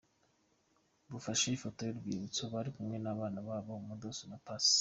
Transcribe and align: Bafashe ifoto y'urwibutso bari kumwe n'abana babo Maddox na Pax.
Bafashe 1.11 1.45
ifoto 1.51 1.79
y'urwibutso 1.83 2.41
bari 2.53 2.69
kumwe 2.75 2.97
n'abana 2.99 3.37
babo 3.47 3.71
Maddox 3.87 4.15
na 4.29 4.37
Pax. 4.45 4.61